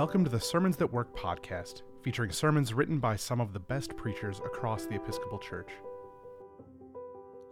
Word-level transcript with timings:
Welcome 0.00 0.24
to 0.24 0.30
the 0.30 0.40
Sermons 0.40 0.78
That 0.78 0.90
Work 0.90 1.14
podcast, 1.14 1.82
featuring 2.02 2.32
sermons 2.32 2.72
written 2.72 3.00
by 3.00 3.16
some 3.16 3.38
of 3.38 3.52
the 3.52 3.60
best 3.60 3.94
preachers 3.98 4.38
across 4.38 4.86
the 4.86 4.94
Episcopal 4.94 5.38
Church. 5.38 5.68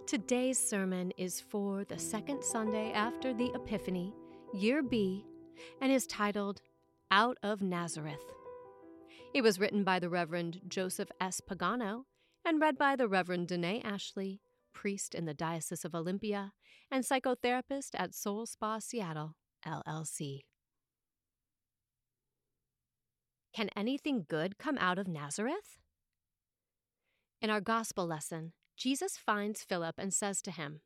Today's 0.06 0.58
sermon 0.58 1.12
is 1.18 1.42
for 1.42 1.84
the 1.84 1.98
second 1.98 2.42
Sunday 2.42 2.90
after 2.92 3.34
the 3.34 3.52
Epiphany, 3.54 4.14
Year 4.54 4.82
B, 4.82 5.26
and 5.82 5.92
is 5.92 6.06
titled 6.06 6.62
Out 7.10 7.36
of 7.42 7.60
Nazareth. 7.60 8.24
It 9.34 9.42
was 9.42 9.60
written 9.60 9.84
by 9.84 9.98
the 9.98 10.08
Reverend 10.08 10.62
Joseph 10.66 11.10
S. 11.20 11.42
Pagano 11.42 12.04
and 12.46 12.62
read 12.62 12.78
by 12.78 12.96
the 12.96 13.08
Reverend 13.08 13.48
Danae 13.48 13.82
Ashley, 13.84 14.40
priest 14.72 15.14
in 15.14 15.26
the 15.26 15.34
Diocese 15.34 15.84
of 15.84 15.94
Olympia 15.94 16.54
and 16.90 17.04
psychotherapist 17.04 17.90
at 17.92 18.14
Soul 18.14 18.46
Spa 18.46 18.78
Seattle, 18.78 19.36
LLC. 19.66 20.44
Can 23.54 23.70
anything 23.76 24.26
good 24.28 24.58
come 24.58 24.78
out 24.78 24.98
of 24.98 25.08
Nazareth? 25.08 25.78
In 27.40 27.50
our 27.50 27.60
gospel 27.60 28.06
lesson, 28.06 28.52
Jesus 28.76 29.16
finds 29.16 29.64
Philip 29.64 29.96
and 29.98 30.12
says 30.12 30.42
to 30.42 30.50
him, 30.50 30.80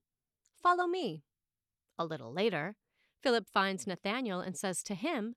Follow 0.63 0.87
me. 0.87 1.25
A 1.99 2.05
little 2.05 2.33
later, 2.33 2.77
Philip 3.23 3.49
finds 3.49 3.87
Nathanael 3.87 4.41
and 4.41 4.57
says 4.57 4.83
to 4.85 4.95
him, 4.95 5.35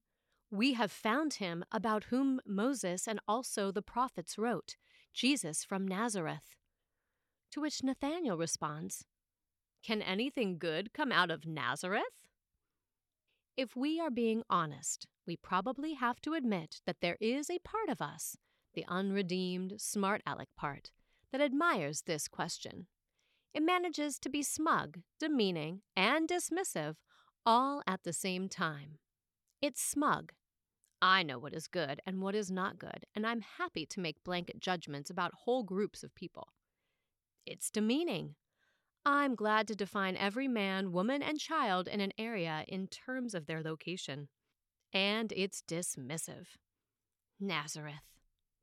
We 0.52 0.74
have 0.74 0.92
found 0.92 1.36
him 1.36 1.64
about 1.72 2.06
whom 2.06 2.40
Moses 2.46 3.08
and 3.08 3.20
also 3.28 3.72
the 3.72 3.82
prophets 3.82 4.38
wrote, 4.38 4.76
Jesus 5.14 5.64
from 5.64 5.88
Nazareth. 5.88 6.56
To 7.52 7.62
which 7.62 7.84
Nathanael 7.84 8.38
responds, 8.38 9.06
Can 9.84 10.02
anything 10.02 10.58
good 10.58 10.94
come 10.94 11.12
out 11.12 11.32
of 11.32 11.46
Nazareth? 11.46 12.04
If 13.58 13.74
we 13.74 14.02
are 14.02 14.12
being 14.12 14.44
honest, 14.50 15.08
we 15.26 15.38
probably 15.38 15.94
have 15.94 16.20
to 16.22 16.34
admit 16.34 16.82
that 16.86 16.98
there 17.00 17.16
is 17.22 17.50
a 17.50 17.60
part 17.60 17.88
of 17.88 18.02
us, 18.02 18.36
the 18.74 18.84
unredeemed, 18.90 19.76
smart 19.78 20.22
aleck 20.28 20.50
part, 20.58 20.92
that 21.32 21.40
admires 21.40 22.02
this 22.02 22.28
question. 22.28 22.88
It 23.54 23.64
manages 23.64 24.20
to 24.20 24.30
be 24.30 24.44
smug, 24.44 25.00
demeaning, 25.22 25.84
and 25.96 26.28
dismissive 26.28 26.96
all 27.46 27.82
at 27.88 28.04
the 28.04 28.12
same 28.12 28.50
time. 28.50 28.98
It's 29.62 29.82
smug. 29.82 30.34
I 31.02 31.24
know 31.24 31.40
what 31.40 31.54
is 31.54 31.68
good 31.68 32.02
and 32.06 32.22
what 32.22 32.36
is 32.36 32.52
not 32.52 32.78
good, 32.78 33.06
and 33.16 33.26
I'm 33.26 33.42
happy 33.58 33.86
to 33.86 34.02
make 34.02 34.22
blanket 34.26 34.60
judgments 34.60 35.10
about 35.10 35.32
whole 35.46 35.64
groups 35.64 36.04
of 36.04 36.14
people. 36.14 36.50
It's 37.46 37.70
demeaning. 37.70 38.36
I'm 39.06 39.36
glad 39.36 39.68
to 39.68 39.76
define 39.76 40.18
every 40.18 40.48
man, 40.48 40.92
woman, 40.92 41.22
and 41.22 41.40
child 41.40 41.88
in 41.88 42.02
an 42.02 42.12
area 42.18 42.66
in 42.68 42.88
terms 42.88 43.36
of 43.36 43.46
their 43.46 43.62
location. 43.62 44.30
And 44.92 45.32
it's 45.36 45.62
dismissive. 45.62 46.48
Nazareth. 47.40 48.18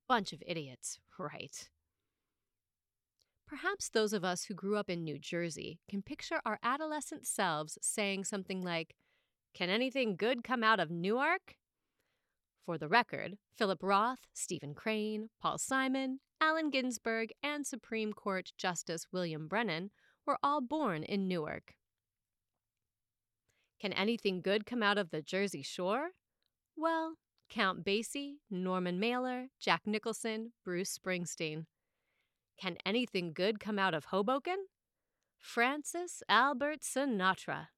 Bunch 0.08 0.32
of 0.32 0.42
idiots, 0.44 0.98
right? 1.18 1.68
Perhaps 3.46 3.90
those 3.90 4.12
of 4.12 4.24
us 4.24 4.44
who 4.44 4.54
grew 4.54 4.76
up 4.76 4.90
in 4.90 5.04
New 5.04 5.18
Jersey 5.18 5.78
can 5.88 6.02
picture 6.02 6.40
our 6.44 6.58
adolescent 6.62 7.26
selves 7.26 7.78
saying 7.80 8.24
something 8.24 8.62
like, 8.62 8.96
Can 9.54 9.68
anything 9.68 10.16
good 10.16 10.42
come 10.42 10.64
out 10.64 10.80
of 10.80 10.90
Newark? 10.90 11.56
For 12.64 12.78
the 12.78 12.88
record, 12.88 13.36
Philip 13.52 13.82
Roth, 13.82 14.20
Stephen 14.32 14.74
Crane, 14.74 15.28
Paul 15.40 15.58
Simon, 15.58 16.20
Allen 16.40 16.70
Ginsberg, 16.70 17.30
and 17.42 17.66
Supreme 17.66 18.12
Court 18.12 18.52
Justice 18.56 19.06
William 19.12 19.46
Brennan 19.46 19.90
were 20.26 20.38
all 20.42 20.60
born 20.60 21.02
in 21.02 21.28
Newark. 21.28 21.74
Can 23.80 23.92
anything 23.92 24.40
good 24.40 24.64
come 24.64 24.82
out 24.82 24.98
of 24.98 25.10
the 25.10 25.22
Jersey 25.22 25.62
Shore? 25.62 26.10
Well, 26.76 27.14
Count 27.50 27.84
Basie, 27.84 28.36
Norman 28.50 28.98
Mailer, 29.00 29.48
Jack 29.60 29.82
Nicholson, 29.86 30.52
Bruce 30.64 30.96
Springsteen. 30.96 31.66
Can 32.60 32.76
anything 32.86 33.32
good 33.32 33.58
come 33.60 33.78
out 33.78 33.92
of 33.92 34.06
Hoboken? 34.06 34.66
Francis 35.38 36.22
Albert 36.28 36.80
Sinatra. 36.82 37.68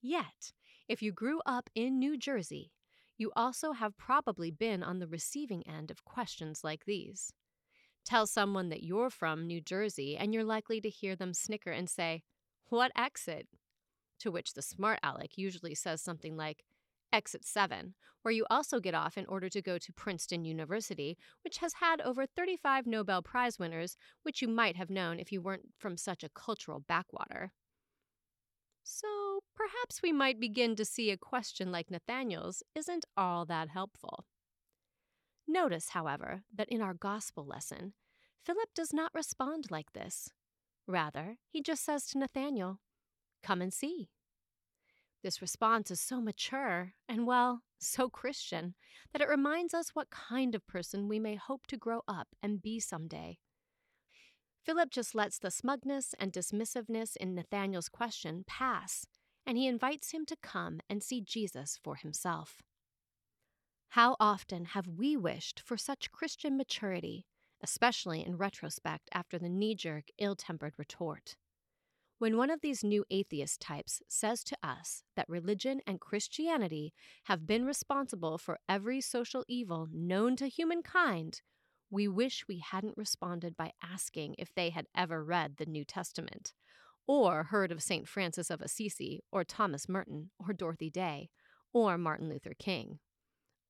Yet, 0.00 0.52
if 0.88 1.02
you 1.02 1.10
grew 1.10 1.40
up 1.44 1.68
in 1.74 1.98
New 1.98 2.16
Jersey, 2.16 2.70
you 3.18 3.32
also 3.34 3.72
have 3.72 3.98
probably 3.98 4.52
been 4.52 4.84
on 4.84 5.00
the 5.00 5.08
receiving 5.08 5.66
end 5.66 5.90
of 5.90 6.04
questions 6.04 6.62
like 6.62 6.84
these. 6.84 7.32
Tell 8.08 8.26
someone 8.26 8.70
that 8.70 8.82
you're 8.82 9.10
from 9.10 9.46
New 9.46 9.60
Jersey, 9.60 10.16
and 10.16 10.32
you're 10.32 10.42
likely 10.42 10.80
to 10.80 10.88
hear 10.88 11.14
them 11.14 11.34
snicker 11.34 11.70
and 11.70 11.90
say, 11.90 12.22
What 12.70 12.90
exit? 12.96 13.48
To 14.20 14.30
which 14.30 14.54
the 14.54 14.62
smart 14.62 14.98
aleck 15.02 15.36
usually 15.36 15.74
says 15.74 16.00
something 16.00 16.34
like, 16.34 16.64
Exit 17.12 17.44
7, 17.44 17.92
where 18.22 18.32
you 18.32 18.46
also 18.48 18.80
get 18.80 18.94
off 18.94 19.18
in 19.18 19.26
order 19.26 19.50
to 19.50 19.60
go 19.60 19.76
to 19.76 19.92
Princeton 19.92 20.46
University, 20.46 21.18
which 21.44 21.58
has 21.58 21.74
had 21.74 22.00
over 22.00 22.24
35 22.24 22.86
Nobel 22.86 23.20
Prize 23.20 23.58
winners, 23.58 23.98
which 24.22 24.40
you 24.40 24.48
might 24.48 24.76
have 24.76 24.88
known 24.88 25.20
if 25.20 25.30
you 25.30 25.42
weren't 25.42 25.74
from 25.76 25.98
such 25.98 26.24
a 26.24 26.30
cultural 26.30 26.80
backwater. 26.80 27.52
So 28.84 29.40
perhaps 29.54 30.00
we 30.02 30.12
might 30.12 30.40
begin 30.40 30.76
to 30.76 30.84
see 30.86 31.10
a 31.10 31.18
question 31.18 31.70
like 31.70 31.90
Nathanael's 31.90 32.62
isn't 32.74 33.04
all 33.18 33.44
that 33.44 33.68
helpful. 33.68 34.24
Notice, 35.50 35.90
however, 35.90 36.42
that 36.54 36.68
in 36.68 36.82
our 36.82 36.92
gospel 36.92 37.46
lesson, 37.46 37.94
Philip 38.44 38.68
does 38.74 38.92
not 38.92 39.14
respond 39.14 39.70
like 39.70 39.94
this. 39.94 40.30
Rather, 40.86 41.38
he 41.48 41.62
just 41.62 41.82
says 41.84 42.04
to 42.06 42.18
Nathanael, 42.18 42.80
Come 43.42 43.62
and 43.62 43.72
see. 43.72 44.10
This 45.22 45.40
response 45.40 45.90
is 45.90 46.00
so 46.00 46.20
mature 46.20 46.92
and, 47.08 47.26
well, 47.26 47.62
so 47.80 48.10
Christian 48.10 48.74
that 49.12 49.22
it 49.22 49.28
reminds 49.28 49.72
us 49.72 49.90
what 49.94 50.10
kind 50.10 50.54
of 50.54 50.66
person 50.66 51.08
we 51.08 51.18
may 51.18 51.36
hope 51.36 51.66
to 51.68 51.76
grow 51.76 52.02
up 52.06 52.28
and 52.42 52.60
be 52.60 52.78
someday. 52.78 53.38
Philip 54.64 54.90
just 54.90 55.14
lets 55.14 55.38
the 55.38 55.50
smugness 55.50 56.14
and 56.18 56.30
dismissiveness 56.30 57.16
in 57.16 57.34
Nathanael's 57.34 57.88
question 57.88 58.44
pass, 58.46 59.06
and 59.46 59.56
he 59.56 59.66
invites 59.66 60.10
him 60.10 60.26
to 60.26 60.36
come 60.42 60.80
and 60.90 61.02
see 61.02 61.22
Jesus 61.22 61.78
for 61.82 61.96
himself. 61.96 62.58
How 63.92 64.16
often 64.20 64.66
have 64.66 64.86
we 64.86 65.16
wished 65.16 65.60
for 65.64 65.78
such 65.78 66.12
Christian 66.12 66.58
maturity, 66.58 67.24
especially 67.62 68.24
in 68.24 68.36
retrospect 68.36 69.08
after 69.14 69.38
the 69.38 69.48
knee 69.48 69.74
jerk, 69.74 70.08
ill 70.18 70.36
tempered 70.36 70.74
retort? 70.76 71.36
When 72.18 72.36
one 72.36 72.50
of 72.50 72.60
these 72.60 72.84
new 72.84 73.06
atheist 73.10 73.62
types 73.62 74.02
says 74.06 74.44
to 74.44 74.58
us 74.62 75.04
that 75.16 75.28
religion 75.28 75.80
and 75.86 76.00
Christianity 76.00 76.92
have 77.24 77.46
been 77.46 77.64
responsible 77.64 78.36
for 78.36 78.58
every 78.68 79.00
social 79.00 79.42
evil 79.48 79.88
known 79.90 80.36
to 80.36 80.48
humankind, 80.48 81.40
we 81.90 82.06
wish 82.06 82.44
we 82.46 82.58
hadn't 82.58 82.98
responded 82.98 83.56
by 83.56 83.72
asking 83.82 84.34
if 84.36 84.52
they 84.54 84.68
had 84.68 84.86
ever 84.94 85.24
read 85.24 85.56
the 85.56 85.64
New 85.64 85.86
Testament, 85.86 86.52
or 87.06 87.44
heard 87.44 87.72
of 87.72 87.82
St. 87.82 88.06
Francis 88.06 88.50
of 88.50 88.60
Assisi, 88.60 89.22
or 89.32 89.44
Thomas 89.44 89.88
Merton, 89.88 90.30
or 90.38 90.52
Dorothy 90.52 90.90
Day, 90.90 91.30
or 91.72 91.96
Martin 91.96 92.28
Luther 92.28 92.52
King 92.58 92.98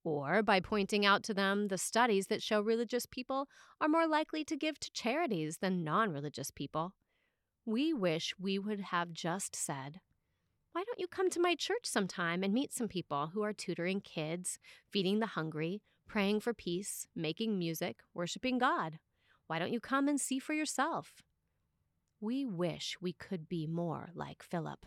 or 0.04 0.42
by 0.42 0.60
pointing 0.60 1.04
out 1.04 1.22
to 1.24 1.34
them 1.34 1.68
the 1.68 1.78
studies 1.78 2.28
that 2.28 2.42
show 2.42 2.60
religious 2.60 3.06
people 3.06 3.48
are 3.80 3.88
more 3.88 4.06
likely 4.06 4.44
to 4.44 4.56
give 4.56 4.78
to 4.80 4.90
charities 4.92 5.58
than 5.58 5.84
non 5.84 6.12
religious 6.12 6.50
people. 6.50 6.94
We 7.66 7.92
wish 7.92 8.34
we 8.38 8.58
would 8.58 8.80
have 8.80 9.12
just 9.12 9.54
said, 9.54 10.00
Why 10.72 10.84
don't 10.84 11.00
you 11.00 11.06
come 11.06 11.30
to 11.30 11.40
my 11.40 11.54
church 11.54 11.84
sometime 11.84 12.42
and 12.42 12.54
meet 12.54 12.72
some 12.72 12.88
people 12.88 13.30
who 13.34 13.42
are 13.42 13.52
tutoring 13.52 14.00
kids, 14.00 14.58
feeding 14.90 15.18
the 15.18 15.26
hungry, 15.26 15.82
praying 16.08 16.40
for 16.40 16.54
peace, 16.54 17.06
making 17.14 17.58
music, 17.58 17.98
worshiping 18.14 18.58
God? 18.58 18.98
Why 19.48 19.58
don't 19.58 19.72
you 19.72 19.80
come 19.80 20.08
and 20.08 20.20
see 20.20 20.38
for 20.38 20.54
yourself? 20.54 21.22
We 22.20 22.44
wish 22.44 22.96
we 23.00 23.12
could 23.12 23.48
be 23.48 23.66
more 23.66 24.10
like 24.14 24.42
Philip. 24.42 24.84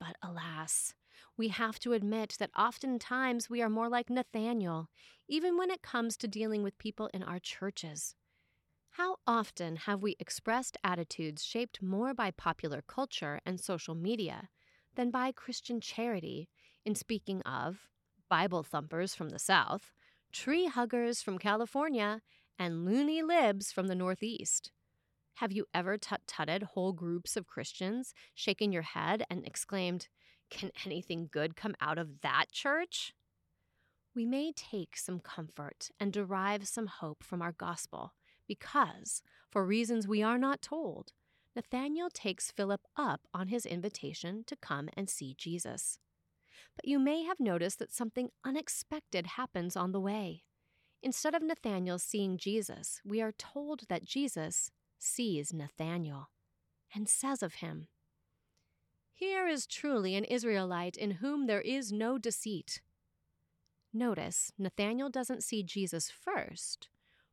But 0.00 0.16
alas, 0.22 0.94
we 1.36 1.48
have 1.48 1.78
to 1.80 1.92
admit 1.92 2.36
that 2.38 2.50
oftentimes 2.56 3.48
we 3.48 3.62
are 3.62 3.68
more 3.68 3.88
like 3.88 4.10
Nathanael, 4.10 4.88
even 5.28 5.56
when 5.56 5.70
it 5.70 5.82
comes 5.82 6.16
to 6.16 6.28
dealing 6.28 6.62
with 6.62 6.78
people 6.78 7.10
in 7.12 7.22
our 7.22 7.38
churches. 7.38 8.14
How 8.90 9.16
often 9.26 9.76
have 9.76 10.02
we 10.02 10.16
expressed 10.18 10.76
attitudes 10.82 11.44
shaped 11.44 11.82
more 11.82 12.14
by 12.14 12.30
popular 12.32 12.82
culture 12.82 13.40
and 13.46 13.60
social 13.60 13.94
media 13.94 14.48
than 14.96 15.10
by 15.10 15.30
Christian 15.30 15.80
charity 15.80 16.48
in 16.84 16.94
speaking 16.94 17.40
of 17.42 17.88
Bible 18.28 18.62
thumpers 18.62 19.14
from 19.14 19.28
the 19.28 19.38
South, 19.38 19.92
tree 20.32 20.66
huggers 20.66 21.22
from 21.22 21.38
California, 21.38 22.22
and 22.58 22.84
loony 22.84 23.22
libs 23.22 23.70
from 23.70 23.86
the 23.86 23.94
Northeast? 23.94 24.72
Have 25.34 25.52
you 25.52 25.66
ever 25.72 25.96
tut 25.96 26.22
tutted 26.26 26.64
whole 26.64 26.92
groups 26.92 27.36
of 27.36 27.46
Christians, 27.46 28.12
shaken 28.34 28.72
your 28.72 28.82
head, 28.82 29.22
and 29.30 29.46
exclaimed, 29.46 30.08
Can 30.50 30.70
anything 30.84 31.28
good 31.30 31.56
come 31.56 31.74
out 31.80 31.98
of 31.98 32.20
that 32.22 32.46
church? 32.52 33.14
We 34.14 34.24
may 34.26 34.52
take 34.52 34.96
some 34.96 35.20
comfort 35.20 35.90
and 36.00 36.12
derive 36.12 36.66
some 36.66 36.86
hope 36.86 37.22
from 37.22 37.42
our 37.42 37.52
gospel 37.52 38.14
because, 38.46 39.22
for 39.50 39.64
reasons 39.64 40.08
we 40.08 40.22
are 40.22 40.38
not 40.38 40.62
told, 40.62 41.12
Nathanael 41.54 42.08
takes 42.10 42.50
Philip 42.50 42.80
up 42.96 43.22
on 43.34 43.48
his 43.48 43.66
invitation 43.66 44.44
to 44.46 44.56
come 44.56 44.88
and 44.96 45.08
see 45.08 45.34
Jesus. 45.36 45.98
But 46.76 46.86
you 46.86 46.98
may 46.98 47.24
have 47.24 47.40
noticed 47.40 47.78
that 47.80 47.92
something 47.92 48.30
unexpected 48.44 49.26
happens 49.26 49.76
on 49.76 49.92
the 49.92 50.00
way. 50.00 50.44
Instead 51.02 51.34
of 51.34 51.42
Nathanael 51.42 51.98
seeing 51.98 52.38
Jesus, 52.38 53.00
we 53.04 53.20
are 53.20 53.32
told 53.32 53.82
that 53.88 54.04
Jesus 54.04 54.70
sees 54.98 55.52
Nathanael 55.52 56.30
and 56.94 57.08
says 57.08 57.42
of 57.42 57.54
him, 57.54 57.88
Here 59.18 59.48
is 59.48 59.66
truly 59.66 60.14
an 60.14 60.22
Israelite 60.22 60.96
in 60.96 61.10
whom 61.10 61.48
there 61.48 61.60
is 61.60 61.90
no 61.90 62.18
deceit. 62.18 62.80
Notice, 63.92 64.52
Nathanael 64.56 65.08
doesn't 65.10 65.42
see 65.42 65.64
Jesus 65.64 66.08
first. 66.08 66.88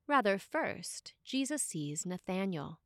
Rather, 0.07 0.39
first, 0.39 1.13
Jesus 1.23 1.61
sees 1.61 2.03
Nathanael. 2.03 2.79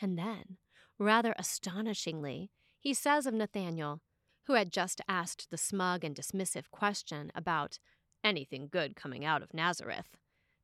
And 0.00 0.18
then, 0.18 0.56
rather 0.98 1.32
astonishingly, 1.38 2.50
he 2.80 2.92
says 2.92 3.26
of 3.26 3.34
Nathanael, 3.34 4.00
who 4.48 4.54
had 4.54 4.72
just 4.72 5.00
asked 5.06 5.52
the 5.52 5.56
smug 5.56 6.02
and 6.02 6.16
dismissive 6.16 6.72
question 6.72 7.30
about 7.36 7.78
anything 8.24 8.66
good 8.68 8.96
coming 8.96 9.24
out 9.24 9.44
of 9.44 9.54
Nazareth, 9.54 10.16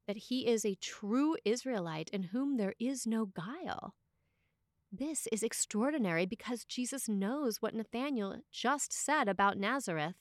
that 0.08 0.16
he 0.16 0.48
is 0.48 0.64
a 0.64 0.74
true 0.74 1.36
Israelite 1.44 2.10
in 2.10 2.24
whom 2.24 2.56
there 2.56 2.74
is 2.80 3.06
no 3.06 3.26
guile. 3.26 3.94
This 4.92 5.28
is 5.30 5.44
extraordinary 5.44 6.26
because 6.26 6.64
Jesus 6.64 7.08
knows 7.08 7.62
what 7.62 7.74
Nathanael 7.74 8.38
just 8.50 8.92
said 8.92 9.28
about 9.28 9.56
Nazareth, 9.56 10.16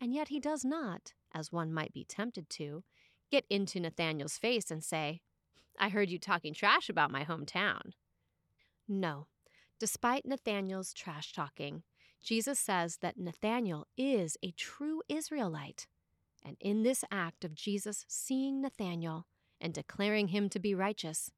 and 0.00 0.12
yet 0.12 0.28
he 0.28 0.38
does 0.38 0.64
not, 0.64 1.14
as 1.34 1.50
one 1.50 1.72
might 1.72 1.94
be 1.94 2.04
tempted 2.04 2.50
to, 2.50 2.84
get 3.30 3.46
into 3.48 3.80
Nathanael's 3.80 4.36
face 4.36 4.70
and 4.70 4.84
say, 4.84 5.22
I 5.78 5.88
heard 5.88 6.10
you 6.10 6.18
talking 6.18 6.52
trash 6.52 6.90
about 6.90 7.10
my 7.10 7.24
hometown. 7.24 7.92
No, 8.86 9.28
despite 9.80 10.26
Nathanael's 10.26 10.92
trash 10.92 11.32
talking, 11.32 11.82
Jesus 12.22 12.58
says 12.58 12.98
that 12.98 13.18
Nathanael 13.18 13.86
is 13.96 14.36
a 14.42 14.50
true 14.50 15.02
Israelite. 15.08 15.86
And 16.44 16.56
in 16.60 16.82
this 16.82 17.02
act 17.10 17.44
of 17.44 17.54
Jesus 17.54 18.04
seeing 18.08 18.60
Nathanael 18.60 19.26
and 19.60 19.72
declaring 19.72 20.28
him 20.28 20.50
to 20.50 20.58
be 20.58 20.74
righteous, 20.74 21.30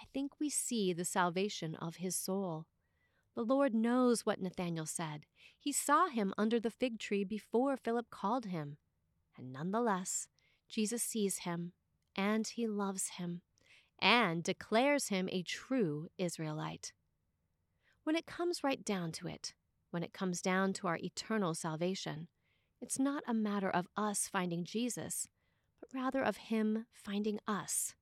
I 0.00 0.04
think 0.12 0.32
we 0.38 0.50
see 0.50 0.92
the 0.92 1.04
salvation 1.04 1.74
of 1.76 1.96
his 1.96 2.16
soul. 2.16 2.66
The 3.34 3.42
Lord 3.42 3.74
knows 3.74 4.24
what 4.24 4.40
Nathanael 4.40 4.86
said. 4.86 5.26
He 5.58 5.72
saw 5.72 6.08
him 6.08 6.32
under 6.38 6.58
the 6.60 6.70
fig 6.70 6.98
tree 6.98 7.24
before 7.24 7.76
Philip 7.76 8.10
called 8.10 8.46
him. 8.46 8.76
And 9.36 9.52
nonetheless, 9.52 10.28
Jesus 10.68 11.02
sees 11.02 11.38
him, 11.38 11.72
and 12.14 12.46
he 12.46 12.66
loves 12.66 13.10
him, 13.18 13.42
and 13.98 14.42
declares 14.42 15.08
him 15.08 15.28
a 15.30 15.42
true 15.42 16.08
Israelite. 16.18 16.92
When 18.04 18.16
it 18.16 18.26
comes 18.26 18.64
right 18.64 18.84
down 18.84 19.12
to 19.12 19.28
it, 19.28 19.54
when 19.90 20.02
it 20.02 20.12
comes 20.12 20.40
down 20.40 20.72
to 20.74 20.86
our 20.86 20.96
eternal 20.96 21.54
salvation, 21.54 22.28
it's 22.80 22.98
not 22.98 23.22
a 23.26 23.34
matter 23.34 23.70
of 23.70 23.88
us 23.96 24.28
finding 24.28 24.64
Jesus, 24.64 25.28
but 25.80 25.88
rather 25.94 26.22
of 26.22 26.36
Him 26.36 26.86
finding 26.92 27.38
us. 27.46 27.94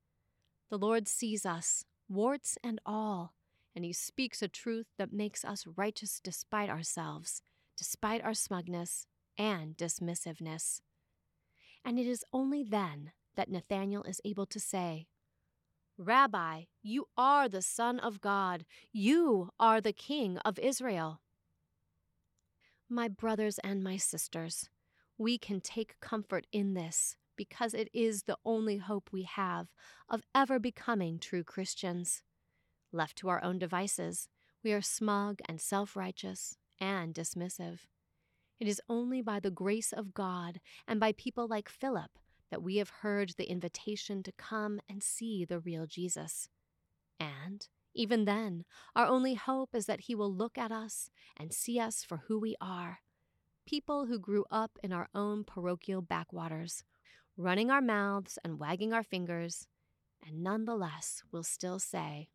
The 0.70 0.78
Lord 0.78 1.06
sees 1.06 1.44
us, 1.44 1.84
warts 2.08 2.58
and 2.64 2.80
all, 2.84 3.34
and 3.74 3.84
He 3.84 3.92
speaks 3.92 4.42
a 4.42 4.48
truth 4.48 4.86
that 4.98 5.12
makes 5.12 5.44
us 5.44 5.66
righteous 5.76 6.20
despite 6.22 6.70
ourselves, 6.70 7.42
despite 7.76 8.22
our 8.22 8.34
smugness 8.34 9.06
and 9.36 9.76
dismissiveness. 9.76 10.80
And 11.84 11.98
it 11.98 12.06
is 12.06 12.24
only 12.32 12.62
then 12.62 13.12
that 13.36 13.50
Nathanael 13.50 14.02
is 14.04 14.20
able 14.24 14.46
to 14.46 14.60
say, 14.60 15.06
Rabbi, 15.96 16.62
you 16.82 17.06
are 17.16 17.48
the 17.48 17.62
Son 17.62 18.00
of 18.00 18.20
God. 18.20 18.64
You 18.92 19.50
are 19.60 19.80
the 19.80 19.92
King 19.92 20.38
of 20.38 20.58
Israel. 20.58 21.20
My 22.88 23.06
brothers 23.08 23.58
and 23.62 23.82
my 23.82 23.96
sisters, 23.96 24.68
we 25.18 25.38
can 25.38 25.60
take 25.60 26.00
comfort 26.00 26.46
in 26.52 26.74
this 26.74 27.16
because 27.36 27.74
it 27.74 27.88
is 27.92 28.22
the 28.22 28.38
only 28.44 28.78
hope 28.78 29.10
we 29.12 29.22
have 29.22 29.68
of 30.08 30.22
ever 30.34 30.58
becoming 30.58 31.18
true 31.18 31.44
Christians. 31.44 32.22
Left 32.92 33.16
to 33.18 33.28
our 33.28 33.42
own 33.42 33.58
devices, 33.58 34.28
we 34.62 34.72
are 34.72 34.82
smug 34.82 35.40
and 35.48 35.60
self 35.60 35.96
righteous 35.96 36.56
and 36.80 37.14
dismissive. 37.14 37.80
It 38.60 38.68
is 38.68 38.80
only 38.88 39.20
by 39.20 39.40
the 39.40 39.50
grace 39.50 39.92
of 39.92 40.14
God 40.14 40.60
and 40.86 41.00
by 41.00 41.12
people 41.12 41.46
like 41.46 41.68
Philip 41.68 42.18
that 42.50 42.62
we 42.62 42.76
have 42.76 42.90
heard 42.90 43.34
the 43.36 43.50
invitation 43.50 44.22
to 44.22 44.32
come 44.32 44.80
and 44.88 45.02
see 45.02 45.44
the 45.44 45.58
real 45.58 45.86
Jesus. 45.86 46.48
And 47.18 47.66
even 47.94 48.24
then, 48.24 48.64
our 48.94 49.06
only 49.06 49.34
hope 49.34 49.74
is 49.74 49.86
that 49.86 50.02
He 50.02 50.14
will 50.14 50.32
look 50.32 50.56
at 50.56 50.70
us 50.70 51.10
and 51.36 51.52
see 51.52 51.80
us 51.80 52.04
for 52.04 52.22
who 52.28 52.38
we 52.38 52.54
are 52.60 53.00
people 53.66 54.06
who 54.06 54.18
grew 54.18 54.44
up 54.50 54.78
in 54.82 54.92
our 54.92 55.08
own 55.14 55.44
parochial 55.44 56.02
backwaters, 56.02 56.84
running 57.36 57.70
our 57.70 57.80
mouths 57.80 58.38
and 58.44 58.58
wagging 58.58 58.92
our 58.92 59.02
fingers, 59.02 59.66
and 60.26 60.42
nonetheless 60.42 61.22
will 61.32 61.42
still 61.42 61.78
say, 61.78 62.28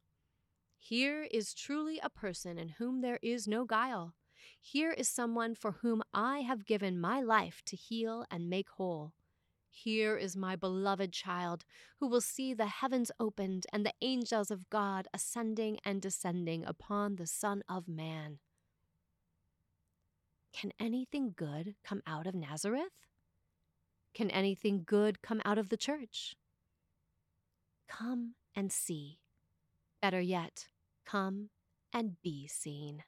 Here 0.77 1.27
is 1.31 1.53
truly 1.53 1.99
a 2.01 2.09
person 2.09 2.57
in 2.57 2.69
whom 2.69 3.01
there 3.01 3.19
is 3.21 3.47
no 3.47 3.65
guile. 3.65 4.13
Here 4.61 4.91
is 4.91 5.07
someone 5.07 5.55
for 5.55 5.73
whom 5.81 6.03
I 6.13 6.39
have 6.39 6.65
given 6.65 6.99
my 6.99 7.21
life 7.21 7.61
to 7.65 7.75
heal 7.75 8.25
and 8.29 8.49
make 8.49 8.69
whole. 8.69 9.13
Here 9.69 10.17
is 10.17 10.35
my 10.35 10.55
beloved 10.55 11.13
child, 11.13 11.63
who 11.99 12.07
will 12.07 12.21
see 12.21 12.53
the 12.53 12.65
heavens 12.65 13.11
opened 13.19 13.65
and 13.71 13.85
the 13.85 13.93
angels 14.01 14.51
of 14.51 14.69
God 14.69 15.07
ascending 15.13 15.79
and 15.85 16.01
descending 16.01 16.65
upon 16.65 17.15
the 17.15 17.27
Son 17.27 17.63
of 17.69 17.87
Man. 17.87 18.39
Can 20.51 20.71
anything 20.79 21.33
good 21.35 21.75
come 21.83 22.01
out 22.07 22.27
of 22.27 22.35
Nazareth? 22.35 23.07
Can 24.13 24.29
anything 24.31 24.83
good 24.85 25.21
come 25.21 25.41
out 25.45 25.57
of 25.57 25.69
the 25.69 25.77
church? 25.77 26.35
Come 27.87 28.35
and 28.55 28.71
see. 28.71 29.19
Better 30.01 30.21
yet, 30.21 30.67
come 31.05 31.49
and 31.93 32.21
be 32.21 32.47
seen. 32.47 33.03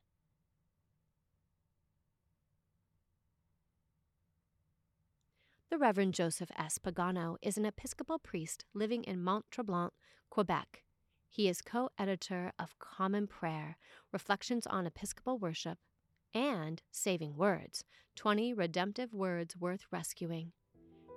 The 5.70 5.78
Reverend 5.78 6.14
Joseph 6.14 6.52
S. 6.58 6.78
Pagano 6.78 7.38
is 7.42 7.58
an 7.58 7.66
Episcopal 7.66 8.20
priest 8.20 8.66
living 8.74 9.06
in 9.06 9.24
Mont 9.24 9.46
Tremblant, 9.50 9.92
Quebec. 10.30 10.84
He 11.30 11.48
is 11.48 11.62
co 11.62 11.90
editor 11.98 12.52
of 12.60 12.78
Common 12.78 13.26
Prayer 13.26 13.78
Reflections 14.12 14.68
on 14.68 14.86
Episcopal 14.86 15.38
Worship 15.38 15.78
and 16.34 16.82
Saving 16.92 17.38
Words 17.38 17.86
20 18.18 18.54
Redemptive 18.54 19.14
Words 19.14 19.56
Worth 19.56 19.86
Rescuing. 19.92 20.52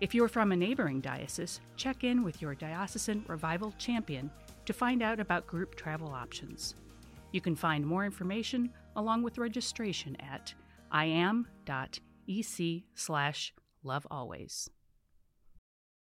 If 0.00 0.14
you're 0.14 0.28
from 0.28 0.50
a 0.50 0.56
neighboring 0.56 1.02
diocese, 1.02 1.60
check 1.76 2.04
in 2.04 2.24
with 2.24 2.40
your 2.40 2.54
diocesan 2.54 3.22
revival 3.28 3.74
champion 3.76 4.30
to 4.64 4.72
find 4.72 5.02
out 5.02 5.20
about 5.20 5.46
group 5.46 5.74
travel 5.74 6.08
options. 6.08 6.74
You 7.32 7.42
can 7.42 7.54
find 7.54 7.86
more 7.86 8.06
information 8.06 8.70
along 8.96 9.22
with 9.22 9.36
registration 9.36 10.16
at 10.16 10.54
iam.ec 10.90 12.82
slash 12.94 13.52
lovealways. 13.84 14.70